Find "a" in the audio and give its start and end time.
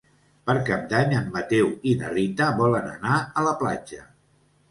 3.21-3.43